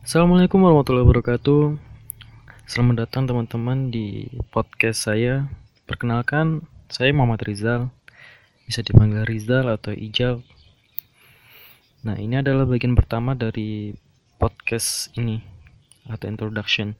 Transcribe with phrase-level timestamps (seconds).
[0.00, 1.76] Assalamualaikum warahmatullahi wabarakatuh.
[2.64, 5.44] Selamat datang teman-teman di podcast saya.
[5.84, 7.92] Perkenalkan, saya Muhammad Rizal.
[8.64, 10.40] Bisa dipanggil Rizal atau Ijal.
[12.00, 13.92] Nah, ini adalah bagian pertama dari
[14.40, 15.44] podcast ini
[16.08, 16.96] atau introduction.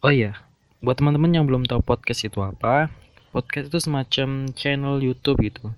[0.00, 0.40] Oh iya,
[0.80, 2.88] buat teman-teman yang belum tahu podcast itu apa,
[3.36, 5.76] podcast itu semacam channel YouTube gitu.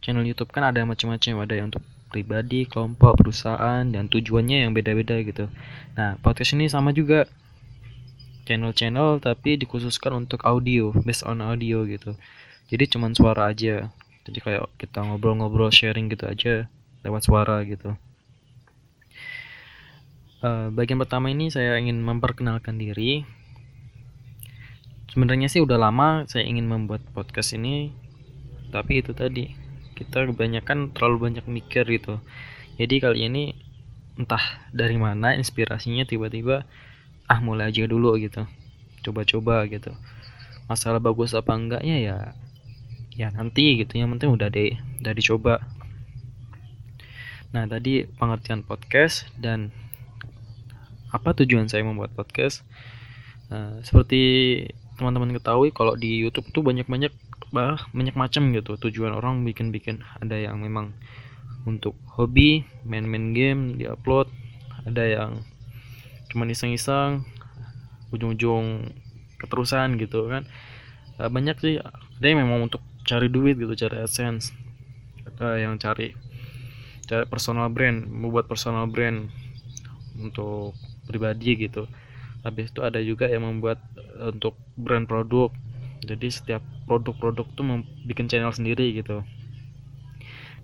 [0.00, 5.18] Channel YouTube kan ada macam-macam, ada yang untuk pribadi, kelompok, perusahaan, dan tujuannya yang beda-beda
[5.22, 5.50] gitu.
[5.98, 7.26] Nah, podcast ini sama juga
[8.46, 12.14] channel-channel tapi dikhususkan untuk audio, based on audio gitu.
[12.70, 13.90] Jadi cuman suara aja.
[14.26, 16.66] Jadi kayak kita ngobrol-ngobrol sharing gitu aja
[17.06, 17.94] lewat suara gitu.
[20.42, 23.26] Uh, bagian pertama ini saya ingin memperkenalkan diri.
[25.10, 27.94] Sebenarnya sih udah lama saya ingin membuat podcast ini,
[28.68, 29.65] tapi itu tadi
[29.96, 32.20] kita kebanyakan terlalu banyak mikir gitu.
[32.76, 33.56] Jadi kali ini
[34.20, 36.68] entah dari mana inspirasinya tiba-tiba
[37.26, 38.44] ah mulai aja dulu gitu.
[39.00, 39.96] Coba-coba gitu.
[40.68, 42.16] Masalah bagus apa enggaknya ya
[43.16, 43.96] ya nanti gitu.
[43.96, 45.54] Yang penting udah deh udah dicoba.
[47.56, 49.72] Nah tadi pengertian podcast dan
[51.08, 52.60] apa tujuan saya membuat podcast?
[53.48, 54.22] Nah, seperti
[54.96, 57.12] teman-teman ketahui kalau di YouTube tuh banyak-banyak
[57.54, 60.02] bah banyak macam gitu tujuan orang bikin-bikin.
[60.18, 60.96] Ada yang memang
[61.68, 64.32] untuk hobi main-main game diupload.
[64.88, 65.30] Ada yang
[66.32, 67.28] cuma iseng-iseng
[68.10, 68.92] ujung-ujung
[69.36, 70.48] keterusan gitu kan.
[71.20, 71.74] Eh, banyak sih.
[72.18, 74.50] Ada yang memang untuk cari duit gitu cari adsense.
[75.28, 76.16] Ada yang cari
[77.06, 79.30] cari personal brand membuat personal brand
[80.18, 80.74] untuk
[81.06, 81.86] pribadi gitu.
[82.42, 83.82] Habis itu ada juga yang membuat
[84.20, 85.52] untuk brand produk.
[86.04, 87.64] Jadi setiap produk-produk tuh
[88.06, 89.26] bikin channel sendiri gitu.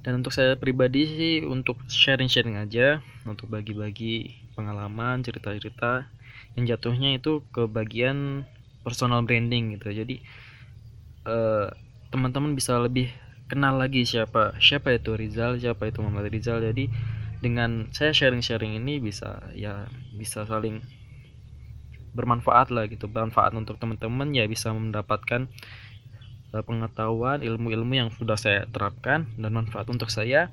[0.02, 6.10] Dan untuk saya pribadi sih untuk sharing-sharing aja untuk bagi-bagi pengalaman cerita-cerita
[6.58, 8.42] yang jatuhnya itu ke bagian
[8.82, 9.94] personal branding gitu.
[9.94, 10.18] Jadi
[11.26, 11.68] eh,
[12.10, 13.14] teman-teman bisa lebih
[13.46, 16.58] kenal lagi siapa siapa itu Rizal siapa itu Muhammad Rizal.
[16.60, 16.90] Jadi
[17.38, 20.82] dengan saya sharing-sharing ini bisa ya bisa saling
[22.12, 25.48] bermanfaat lah gitu bermanfaat untuk teman-teman ya bisa mendapatkan
[26.52, 30.52] uh, pengetahuan ilmu-ilmu yang sudah saya terapkan dan manfaat untuk saya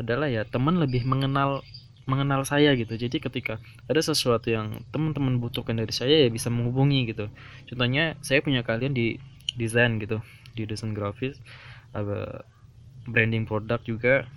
[0.00, 1.62] adalah ya teman lebih mengenal
[2.04, 3.00] mengenal saya gitu.
[3.00, 3.56] Jadi ketika
[3.88, 7.32] ada sesuatu yang teman-teman butuhkan dari saya ya bisa menghubungi gitu.
[7.64, 9.16] Contohnya saya punya kalian di
[9.56, 10.20] desain gitu
[10.52, 11.40] di desain grafis
[13.08, 14.28] branding produk juga.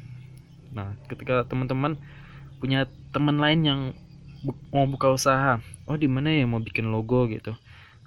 [0.72, 2.00] Nah ketika teman-teman
[2.60, 3.82] punya teman lain yang
[4.74, 5.60] mau buka usaha.
[5.90, 7.54] Oh di mana ya mau bikin logo gitu.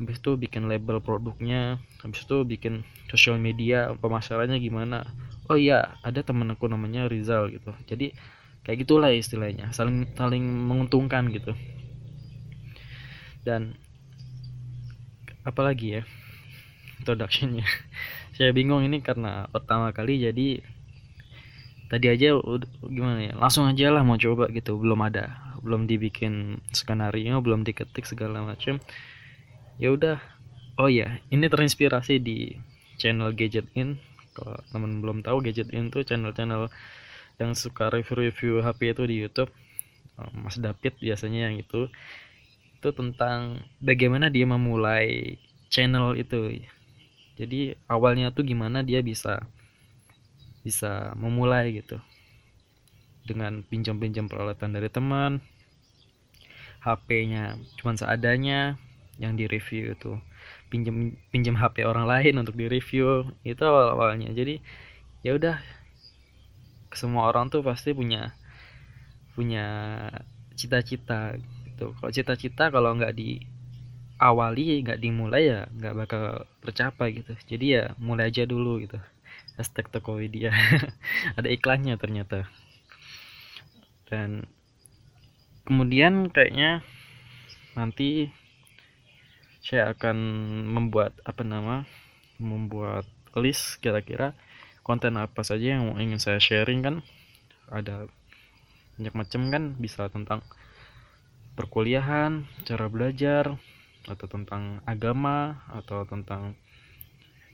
[0.01, 5.05] Habis itu bikin label produknya habis itu bikin sosial media pemasarannya gimana.
[5.51, 7.71] Oh iya ada temen aku namanya Rizal gitu.
[7.91, 8.15] Jadi
[8.65, 11.53] kayak gitulah istilahnya saling saling menguntungkan gitu.
[13.45, 13.75] Dan
[15.45, 16.03] apalagi ya
[17.01, 17.65] introductionnya?
[18.37, 20.65] Saya bingung ini karena pertama kali jadi
[21.91, 22.39] tadi aja
[22.87, 28.09] gimana ya langsung aja lah mau coba gitu belum ada belum dibikin skenario belum diketik
[28.09, 28.81] segala macam
[29.81, 30.21] ya udah.
[30.81, 32.57] Oh ya ini terinspirasi di
[33.01, 33.97] channel Gadget In.
[34.37, 36.69] Kalau teman belum tahu Gadget In tuh channel-channel
[37.41, 39.51] yang suka review-review HP itu di YouTube.
[40.21, 41.89] Oh, Mas David biasanya yang itu.
[42.81, 45.37] Itu tentang bagaimana dia memulai
[45.69, 46.65] channel itu.
[47.41, 49.41] Jadi awalnya tuh gimana dia bisa
[50.61, 51.97] bisa memulai gitu
[53.31, 55.39] dengan pinjam-pinjam peralatan dari teman
[56.81, 58.81] HP-nya cuman seadanya
[59.21, 60.17] yang di review itu.
[60.73, 64.59] Pinjam pinjam HP orang lain untuk di review itu awal awalnya jadi
[65.21, 65.61] ya udah
[66.97, 68.33] semua orang tuh pasti punya
[69.37, 69.67] punya
[70.57, 71.93] cita-cita gitu.
[72.01, 73.45] Kalau cita-cita kalau nggak di
[74.21, 76.25] awali nggak dimulai ya nggak bakal
[76.65, 77.33] tercapai gitu.
[77.45, 78.97] Jadi ya mulai aja dulu gitu.
[79.61, 80.49] Hashtag Tokopedia.
[81.39, 82.49] Ada iklannya ternyata
[84.11, 84.51] dan
[85.65, 86.83] kemudian kayaknya
[87.79, 88.35] nanti
[89.63, 90.19] saya akan
[90.67, 91.87] membuat apa nama
[92.43, 93.07] membuat
[93.39, 94.35] list kira-kira
[94.83, 96.97] konten apa saja yang ingin saya sharing kan.
[97.71, 98.11] Ada
[98.99, 100.43] banyak macam kan bisa tentang
[101.55, 103.55] perkuliahan cara belajar
[104.11, 106.59] atau tentang agama atau tentang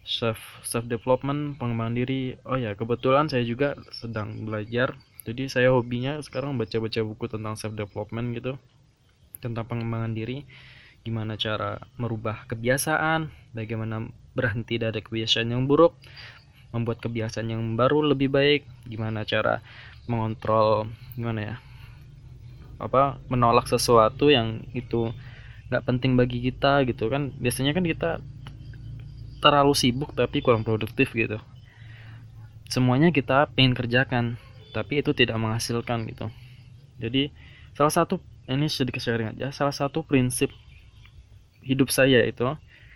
[0.07, 2.39] self self development pengembangan diri.
[2.49, 7.75] Oh ya kebetulan saya juga sedang belajar jadi saya hobinya sekarang baca-baca buku tentang self
[7.75, 8.55] development gitu.
[9.43, 10.47] Tentang pengembangan diri.
[11.03, 13.51] Gimana cara merubah kebiasaan.
[13.51, 14.07] Bagaimana
[14.39, 15.99] berhenti dari kebiasaan yang buruk.
[16.71, 18.71] Membuat kebiasaan yang baru lebih baik.
[18.87, 19.59] Gimana cara
[20.07, 20.87] mengontrol
[21.19, 21.57] gimana ya
[22.77, 25.11] apa menolak sesuatu yang itu
[25.73, 27.35] nggak penting bagi kita gitu kan.
[27.35, 28.23] Biasanya kan kita
[29.43, 31.43] terlalu sibuk tapi kurang produktif gitu.
[32.71, 34.39] Semuanya kita pengen kerjakan
[34.77, 36.29] tapi itu tidak menghasilkan gitu.
[37.01, 37.33] Jadi
[37.73, 40.53] salah satu ini sedikit sharing aja salah satu prinsip
[41.65, 42.45] hidup saya itu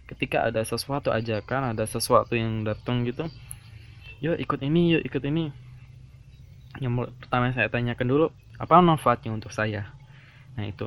[0.07, 3.27] ketika ada sesuatu ajakan ada sesuatu yang datang gitu
[4.21, 5.51] yuk ikut ini yuk ikut ini.
[6.79, 8.27] Yang pertama saya tanyakan dulu
[8.61, 9.91] apa manfaatnya untuk saya?
[10.55, 10.87] Nah itu.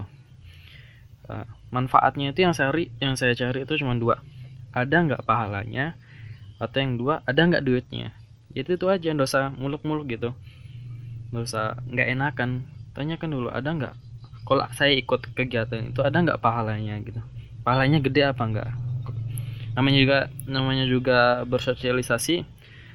[1.24, 4.22] Uh, manfaatnya itu yang saya cari yang saya cari itu cuma dua.
[4.72, 5.98] Ada nggak pahalanya
[6.62, 8.16] atau yang dua ada nggak duitnya?
[8.54, 10.38] Itu itu aja dosa muluk-muluk gitu
[11.34, 12.50] dosa nggak enakan.
[12.94, 13.96] Tanyakan dulu ada nggak?
[14.46, 17.20] Kalau saya ikut kegiatan itu ada nggak pahalanya gitu?
[17.66, 18.72] Pahalanya gede apa enggak
[19.74, 21.20] namanya juga namanya juga
[21.50, 22.46] bersosialisasi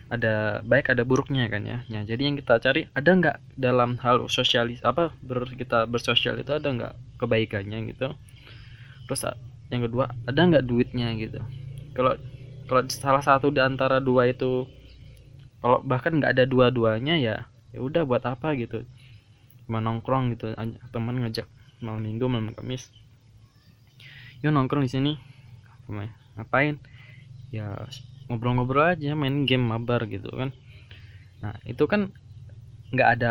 [0.08, 1.78] ada baik ada buruknya kan ya.
[1.90, 6.54] ya jadi yang kita cari ada nggak dalam hal sosialis apa ber, kita bersosial itu
[6.54, 8.16] ada nggak kebaikannya gitu?
[9.04, 9.20] Terus
[9.68, 11.42] yang kedua ada nggak duitnya gitu?
[11.92, 12.16] Kalau
[12.70, 14.64] kalau salah satu di antara dua itu
[15.60, 17.36] kalau bahkan nggak ada dua-duanya ya
[17.72, 18.84] ya udah buat apa gitu.
[19.68, 20.56] Cuma nongkrong gitu
[20.88, 21.44] teman ngajak
[21.84, 22.88] malam minggu malam kamis.
[24.40, 25.12] Yuk nongkrong di sini.
[26.38, 26.78] Ngapain?
[27.50, 27.74] Ya
[28.28, 30.52] ngobrol-ngobrol aja main game mabar gitu kan.
[31.44, 32.12] Nah itu kan
[32.94, 33.30] nggak ada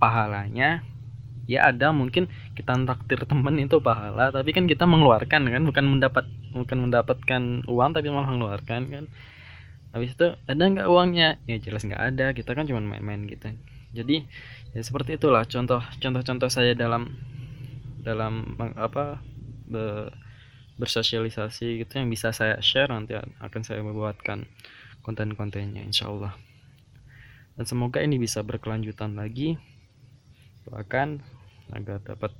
[0.00, 0.80] pahalanya.
[1.44, 6.24] Ya ada mungkin kita traktir temen itu pahala tapi kan kita mengeluarkan kan bukan mendapat
[6.56, 9.04] bukan mendapatkan uang tapi malah mengeluarkan kan.
[9.92, 11.36] Habis itu ada nggak uangnya?
[11.44, 13.52] Ya jelas nggak ada kita kan cuma main-main gitu
[13.94, 14.26] jadi
[14.74, 17.14] ya seperti itulah contoh contoh-contoh saya dalam
[18.02, 19.22] dalam apa
[19.64, 20.10] be,
[20.76, 24.44] bersosialisasi gitu yang bisa saya share nanti akan saya membuatkan
[25.06, 26.34] konten-kontennya insya Allah
[27.54, 29.54] dan semoga ini bisa berkelanjutan lagi
[30.66, 31.22] doakan
[31.70, 32.32] agar dapat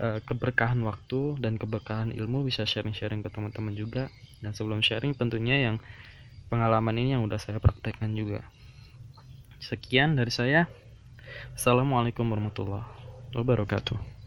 [0.00, 4.08] uh, keberkahan waktu dan keberkahan ilmu bisa sharing-sharing ke teman-teman juga.
[4.38, 5.76] Dan sebelum sharing tentunya yang
[6.48, 8.46] pengalaman ini yang udah saya praktekkan juga
[9.58, 10.66] sekian dari saya.
[11.54, 12.86] Assalamualaikum warahmatullahi
[13.36, 14.17] wabarakatuh